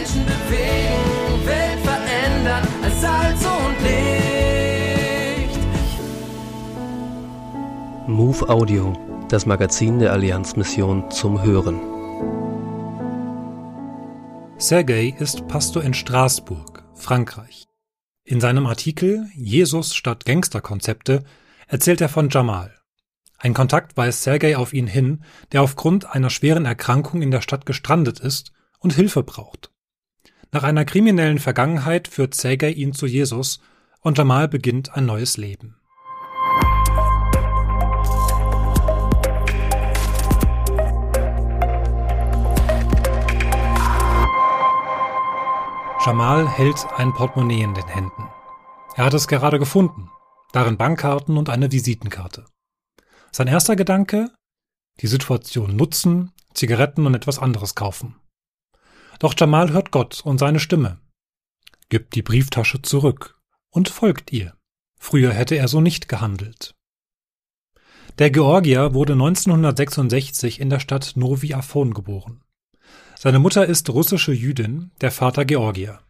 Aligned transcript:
Menschen 0.00 0.24
bewegen, 0.24 1.46
Welt 1.46 1.80
verändern 1.80 2.66
als 2.82 3.00
Salz 3.02 3.44
und 3.44 3.76
Licht. 3.82 5.58
Move 8.08 8.48
Audio, 8.48 8.94
das 9.28 9.44
Magazin 9.44 9.98
der 9.98 10.12
Allianzmission 10.12 11.10
zum 11.10 11.42
Hören. 11.42 11.78
Sergei 14.56 15.14
ist 15.18 15.46
Pastor 15.48 15.84
in 15.84 15.92
Straßburg, 15.92 16.82
Frankreich. 16.94 17.66
In 18.24 18.40
seinem 18.40 18.66
Artikel 18.66 19.28
Jesus 19.34 19.94
statt 19.94 20.24
Gangsterkonzepte 20.24 21.24
erzählt 21.66 22.00
er 22.00 22.08
von 22.08 22.30
Jamal. 22.30 22.74
Ein 23.36 23.52
Kontakt 23.52 23.98
weist 23.98 24.22
Sergei 24.22 24.56
auf 24.56 24.72
ihn 24.72 24.86
hin, 24.86 25.24
der 25.52 25.60
aufgrund 25.60 26.06
einer 26.06 26.30
schweren 26.30 26.64
Erkrankung 26.64 27.20
in 27.20 27.30
der 27.30 27.42
Stadt 27.42 27.66
gestrandet 27.66 28.18
ist 28.20 28.52
und 28.78 28.94
Hilfe 28.94 29.22
braucht. 29.22 29.70
Nach 30.52 30.64
einer 30.64 30.84
kriminellen 30.84 31.38
Vergangenheit 31.38 32.08
führt 32.08 32.34
Sergei 32.34 32.70
ihn 32.70 32.92
zu 32.92 33.06
Jesus 33.06 33.60
und 34.00 34.18
Jamal 34.18 34.48
beginnt 34.48 34.96
ein 34.96 35.06
neues 35.06 35.36
Leben. 35.36 35.76
Jamal 46.04 46.48
hält 46.48 46.84
ein 46.96 47.12
Portemonnaie 47.12 47.62
in 47.62 47.74
den 47.74 47.86
Händen. 47.86 48.28
Er 48.96 49.04
hat 49.04 49.14
es 49.14 49.28
gerade 49.28 49.60
gefunden, 49.60 50.10
darin 50.50 50.76
Bankkarten 50.76 51.36
und 51.36 51.48
eine 51.48 51.70
Visitenkarte. 51.70 52.46
Sein 53.30 53.46
erster 53.46 53.76
Gedanke? 53.76 54.32
Die 55.00 55.06
Situation 55.06 55.76
nutzen, 55.76 56.32
Zigaretten 56.54 57.06
und 57.06 57.14
etwas 57.14 57.38
anderes 57.38 57.76
kaufen. 57.76 58.19
Doch 59.20 59.34
Jamal 59.36 59.70
hört 59.70 59.92
Gott 59.92 60.22
und 60.24 60.38
seine 60.38 60.58
Stimme. 60.58 60.98
Gibt 61.90 62.14
die 62.16 62.22
Brieftasche 62.22 62.82
zurück 62.82 63.38
und 63.70 63.88
folgt 63.88 64.32
ihr. 64.32 64.56
Früher 64.98 65.32
hätte 65.32 65.56
er 65.56 65.68
so 65.68 65.80
nicht 65.80 66.08
gehandelt. 66.08 66.74
Der 68.18 68.30
Georgier 68.30 68.94
wurde 68.94 69.12
1966 69.12 70.58
in 70.58 70.70
der 70.70 70.80
Stadt 70.80 71.12
Novi 71.16 71.54
Afon 71.54 71.94
geboren. 71.94 72.42
Seine 73.16 73.38
Mutter 73.38 73.66
ist 73.66 73.90
russische 73.90 74.32
Jüdin, 74.32 74.90
der 75.00 75.10
Vater 75.10 75.44
Georgier. 75.44 76.00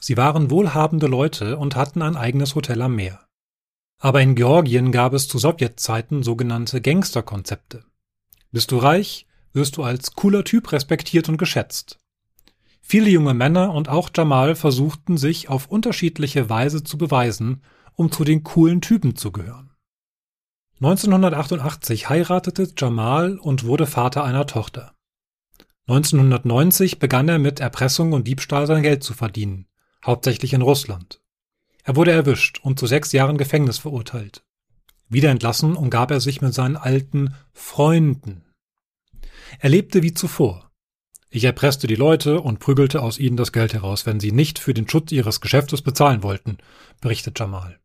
Sie 0.00 0.16
waren 0.16 0.50
wohlhabende 0.50 1.08
Leute 1.08 1.58
und 1.58 1.74
hatten 1.74 2.00
ein 2.00 2.16
eigenes 2.16 2.54
Hotel 2.54 2.80
am 2.80 2.94
Meer. 2.94 3.26
Aber 3.98 4.20
in 4.20 4.36
Georgien 4.36 4.92
gab 4.92 5.14
es 5.14 5.26
zu 5.26 5.38
Sowjetzeiten 5.38 6.22
sogenannte 6.22 6.80
Gangsterkonzepte. 6.80 7.84
Bist 8.52 8.70
du 8.70 8.78
reich, 8.78 9.26
wirst 9.52 9.76
du 9.76 9.82
als 9.82 10.12
cooler 10.12 10.44
Typ 10.44 10.70
respektiert 10.70 11.28
und 11.28 11.38
geschätzt. 11.38 11.98
Viele 12.82 13.08
junge 13.08 13.32
Männer 13.32 13.72
und 13.72 13.88
auch 13.88 14.10
Jamal 14.14 14.54
versuchten 14.54 15.16
sich 15.16 15.48
auf 15.48 15.68
unterschiedliche 15.68 16.50
Weise 16.50 16.82
zu 16.82 16.98
beweisen, 16.98 17.62
um 17.94 18.10
zu 18.10 18.24
den 18.24 18.42
coolen 18.42 18.80
Typen 18.80 19.16
zu 19.16 19.32
gehören. 19.32 19.70
1988 20.80 22.08
heiratete 22.08 22.68
Jamal 22.76 23.38
und 23.38 23.64
wurde 23.64 23.86
Vater 23.86 24.24
einer 24.24 24.46
Tochter. 24.46 24.94
1990 25.86 26.98
begann 26.98 27.28
er 27.28 27.38
mit 27.38 27.60
Erpressung 27.60 28.12
und 28.12 28.26
Diebstahl 28.26 28.66
sein 28.66 28.82
Geld 28.82 29.04
zu 29.04 29.14
verdienen, 29.14 29.68
hauptsächlich 30.04 30.52
in 30.52 30.62
Russland. 30.62 31.20
Er 31.84 31.94
wurde 31.94 32.10
erwischt 32.10 32.58
und 32.62 32.80
zu 32.80 32.86
sechs 32.86 33.12
Jahren 33.12 33.38
Gefängnis 33.38 33.78
verurteilt. 33.78 34.44
Wieder 35.08 35.30
entlassen 35.30 35.76
umgab 35.76 36.10
er 36.10 36.20
sich 36.20 36.40
mit 36.40 36.52
seinen 36.52 36.76
alten 36.76 37.34
Freunden. 37.52 38.44
Er 39.60 39.70
lebte 39.70 40.02
wie 40.02 40.14
zuvor. 40.14 40.71
Ich 41.34 41.44
erpresste 41.44 41.86
die 41.86 41.94
Leute 41.94 42.42
und 42.42 42.58
prügelte 42.58 43.00
aus 43.00 43.18
ihnen 43.18 43.38
das 43.38 43.52
Geld 43.52 43.72
heraus, 43.72 44.04
wenn 44.04 44.20
sie 44.20 44.32
nicht 44.32 44.58
für 44.58 44.74
den 44.74 44.86
Schutz 44.86 45.12
ihres 45.12 45.40
Geschäftes 45.40 45.80
bezahlen 45.80 46.22
wollten, 46.22 46.58
berichtet 47.00 47.38
Jamal. 47.38 47.80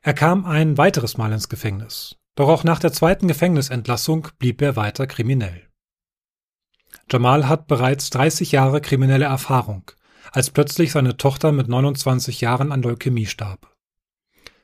Er 0.00 0.14
kam 0.14 0.46
ein 0.46 0.78
weiteres 0.78 1.18
Mal 1.18 1.32
ins 1.34 1.50
Gefängnis. 1.50 2.16
Doch 2.36 2.48
auch 2.48 2.64
nach 2.64 2.78
der 2.78 2.94
zweiten 2.94 3.28
Gefängnisentlassung 3.28 4.28
blieb 4.38 4.62
er 4.62 4.74
weiter 4.74 5.06
kriminell. 5.06 5.68
Jamal 7.10 7.46
hat 7.46 7.66
bereits 7.66 8.08
30 8.08 8.52
Jahre 8.52 8.80
kriminelle 8.80 9.26
Erfahrung, 9.26 9.90
als 10.32 10.48
plötzlich 10.48 10.92
seine 10.92 11.18
Tochter 11.18 11.52
mit 11.52 11.68
29 11.68 12.40
Jahren 12.40 12.72
an 12.72 12.80
Leukämie 12.80 13.26
starb. 13.26 13.76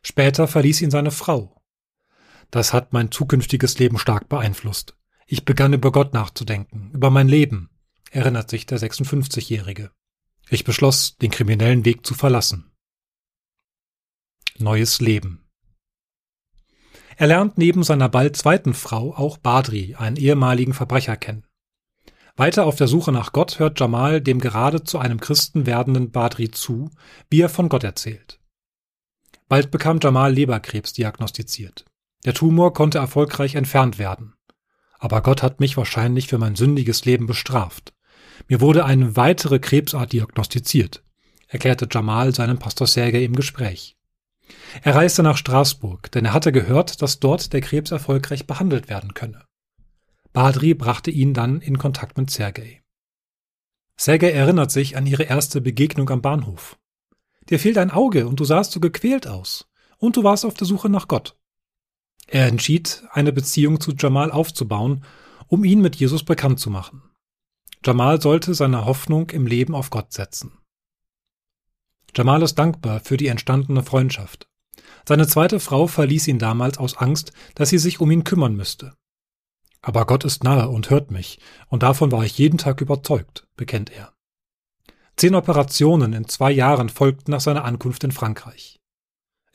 Später 0.00 0.48
verließ 0.48 0.80
ihn 0.80 0.90
seine 0.90 1.10
Frau. 1.10 1.60
Das 2.50 2.72
hat 2.72 2.94
mein 2.94 3.10
zukünftiges 3.10 3.78
Leben 3.78 3.98
stark 3.98 4.30
beeinflusst. 4.30 4.95
Ich 5.28 5.44
begann 5.44 5.72
über 5.72 5.90
Gott 5.90 6.14
nachzudenken, 6.14 6.92
über 6.92 7.10
mein 7.10 7.26
Leben, 7.26 7.68
erinnert 8.12 8.48
sich 8.48 8.64
der 8.64 8.78
56-Jährige. 8.78 9.90
Ich 10.48 10.62
beschloss, 10.62 11.16
den 11.16 11.32
kriminellen 11.32 11.84
Weg 11.84 12.06
zu 12.06 12.14
verlassen. 12.14 12.70
Neues 14.58 15.00
Leben. 15.00 15.44
Er 17.16 17.26
lernt 17.26 17.58
neben 17.58 17.82
seiner 17.82 18.08
bald 18.08 18.36
zweiten 18.36 18.72
Frau 18.72 19.14
auch 19.14 19.38
Badri, 19.38 19.96
einen 19.96 20.16
ehemaligen 20.16 20.74
Verbrecher, 20.74 21.16
kennen. 21.16 21.44
Weiter 22.36 22.66
auf 22.66 22.76
der 22.76 22.86
Suche 22.86 23.10
nach 23.10 23.32
Gott 23.32 23.58
hört 23.58 23.80
Jamal 23.80 24.20
dem 24.20 24.38
gerade 24.38 24.84
zu 24.84 24.98
einem 24.98 25.18
Christen 25.18 25.66
werdenden 25.66 26.12
Badri 26.12 26.50
zu, 26.50 26.90
wie 27.30 27.40
er 27.40 27.48
von 27.48 27.68
Gott 27.68 27.82
erzählt. 27.82 28.38
Bald 29.48 29.70
bekam 29.70 29.98
Jamal 30.00 30.32
Leberkrebs 30.32 30.92
diagnostiziert. 30.92 31.84
Der 32.24 32.34
Tumor 32.34 32.74
konnte 32.74 32.98
erfolgreich 32.98 33.54
entfernt 33.54 33.98
werden. 33.98 34.35
Aber 34.98 35.22
Gott 35.22 35.42
hat 35.42 35.60
mich 35.60 35.76
wahrscheinlich 35.76 36.28
für 36.28 36.38
mein 36.38 36.56
sündiges 36.56 37.04
Leben 37.04 37.26
bestraft. 37.26 37.92
Mir 38.48 38.60
wurde 38.60 38.84
eine 38.84 39.16
weitere 39.16 39.58
Krebsart 39.58 40.12
diagnostiziert, 40.12 41.02
erklärte 41.48 41.88
Jamal 41.90 42.34
seinem 42.34 42.58
Pastor 42.58 42.86
Sergei 42.86 43.24
im 43.24 43.34
Gespräch. 43.34 43.96
Er 44.82 44.94
reiste 44.94 45.22
nach 45.22 45.36
Straßburg, 45.36 46.10
denn 46.12 46.24
er 46.24 46.32
hatte 46.32 46.52
gehört, 46.52 47.02
dass 47.02 47.18
dort 47.18 47.52
der 47.52 47.60
Krebs 47.60 47.90
erfolgreich 47.90 48.46
behandelt 48.46 48.88
werden 48.88 49.14
könne. 49.14 49.44
Badri 50.32 50.74
brachte 50.74 51.10
ihn 51.10 51.34
dann 51.34 51.60
in 51.60 51.78
Kontakt 51.78 52.18
mit 52.18 52.30
Sergei. 52.30 52.82
Sergei 53.96 54.30
erinnert 54.30 54.70
sich 54.70 54.96
an 54.96 55.06
ihre 55.06 55.24
erste 55.24 55.60
Begegnung 55.60 56.10
am 56.10 56.20
Bahnhof. 56.20 56.78
Dir 57.48 57.58
fehlt 57.58 57.78
ein 57.78 57.90
Auge 57.90 58.26
und 58.26 58.38
du 58.38 58.44
sahst 58.44 58.72
so 58.72 58.80
gequält 58.80 59.26
aus. 59.26 59.66
Und 59.98 60.16
du 60.16 60.24
warst 60.24 60.44
auf 60.44 60.54
der 60.54 60.66
Suche 60.66 60.90
nach 60.90 61.08
Gott. 61.08 61.38
Er 62.26 62.46
entschied, 62.46 63.04
eine 63.12 63.32
Beziehung 63.32 63.80
zu 63.80 63.92
Jamal 63.92 64.30
aufzubauen, 64.30 65.04
um 65.48 65.64
ihn 65.64 65.80
mit 65.80 65.96
Jesus 65.96 66.24
bekannt 66.24 66.58
zu 66.58 66.70
machen. 66.70 67.02
Jamal 67.84 68.20
sollte 68.20 68.54
seine 68.54 68.84
Hoffnung 68.84 69.30
im 69.30 69.46
Leben 69.46 69.74
auf 69.74 69.90
Gott 69.90 70.12
setzen. 70.12 70.58
Jamal 72.14 72.42
ist 72.42 72.56
dankbar 72.56 73.00
für 73.00 73.16
die 73.16 73.28
entstandene 73.28 73.82
Freundschaft. 73.82 74.48
Seine 75.08 75.28
zweite 75.28 75.60
Frau 75.60 75.86
verließ 75.86 76.26
ihn 76.28 76.38
damals 76.38 76.78
aus 76.78 76.96
Angst, 76.96 77.32
dass 77.54 77.68
sie 77.68 77.78
sich 77.78 78.00
um 78.00 78.10
ihn 78.10 78.24
kümmern 78.24 78.56
müsste. 78.56 78.94
Aber 79.82 80.04
Gott 80.04 80.24
ist 80.24 80.42
nahe 80.42 80.68
und 80.68 80.90
hört 80.90 81.12
mich, 81.12 81.38
und 81.68 81.84
davon 81.84 82.10
war 82.10 82.24
ich 82.24 82.38
jeden 82.38 82.58
Tag 82.58 82.80
überzeugt, 82.80 83.46
bekennt 83.56 83.92
er. 83.92 84.12
Zehn 85.16 85.36
Operationen 85.36 86.12
in 86.12 86.26
zwei 86.26 86.50
Jahren 86.50 86.88
folgten 86.88 87.30
nach 87.30 87.40
seiner 87.40 87.64
Ankunft 87.64 88.02
in 88.02 88.10
Frankreich. 88.10 88.80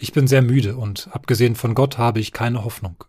Ich 0.01 0.13
bin 0.13 0.25
sehr 0.25 0.41
müde 0.41 0.77
und 0.77 1.09
abgesehen 1.11 1.55
von 1.55 1.75
Gott 1.75 1.99
habe 1.99 2.19
ich 2.19 2.33
keine 2.33 2.63
Hoffnung. 2.65 3.03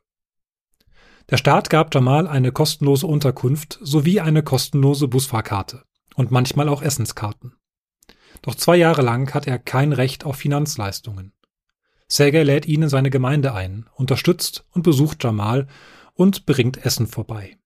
Der 1.30 1.38
Staat 1.38 1.70
gab 1.70 1.94
Jamal 1.94 2.28
eine 2.28 2.52
kostenlose 2.52 3.06
Unterkunft 3.06 3.78
sowie 3.80 4.20
eine 4.20 4.42
kostenlose 4.42 5.08
Busfahrkarte 5.08 5.84
und 6.16 6.30
manchmal 6.30 6.68
auch 6.68 6.82
Essenskarten. 6.82 7.54
Doch 8.42 8.54
zwei 8.56 8.76
Jahre 8.76 9.00
lang 9.00 9.32
hat 9.32 9.46
er 9.46 9.58
kein 9.58 9.94
Recht 9.94 10.24
auf 10.24 10.36
Finanzleistungen. 10.36 11.32
Sergei 12.08 12.42
lädt 12.42 12.66
ihn 12.66 12.82
in 12.82 12.88
seine 12.90 13.08
Gemeinde 13.08 13.54
ein, 13.54 13.88
unterstützt 13.94 14.66
und 14.72 14.82
besucht 14.82 15.24
Jamal 15.24 15.68
und 16.12 16.44
bringt 16.44 16.84
Essen 16.84 17.06
vorbei. 17.06 17.56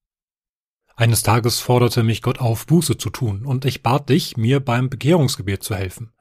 Eines 0.94 1.24
Tages 1.24 1.58
forderte 1.58 2.04
mich 2.04 2.22
Gott 2.22 2.38
auf, 2.38 2.64
Buße 2.66 2.96
zu 2.96 3.10
tun, 3.10 3.44
und 3.44 3.64
ich 3.64 3.82
bat 3.82 4.08
dich, 4.08 4.36
mir 4.36 4.60
beim 4.60 4.88
Bekehrungsgebet 4.88 5.64
zu 5.64 5.74
helfen. 5.74 6.12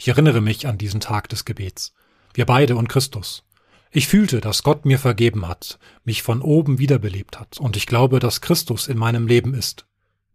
Ich 0.00 0.08
erinnere 0.08 0.40
mich 0.40 0.66
an 0.66 0.76
diesen 0.76 0.98
Tag 0.98 1.28
des 1.28 1.44
Gebets. 1.44 1.94
Wir 2.38 2.46
beide 2.46 2.76
und 2.76 2.88
Christus. 2.88 3.42
Ich 3.90 4.06
fühlte, 4.06 4.40
dass 4.40 4.62
Gott 4.62 4.84
mir 4.84 5.00
vergeben 5.00 5.48
hat, 5.48 5.80
mich 6.04 6.22
von 6.22 6.40
oben 6.40 6.78
wiederbelebt 6.78 7.40
hat, 7.40 7.58
und 7.58 7.76
ich 7.76 7.88
glaube, 7.88 8.20
dass 8.20 8.40
Christus 8.40 8.86
in 8.86 8.96
meinem 8.96 9.26
Leben 9.26 9.54
ist, 9.54 9.88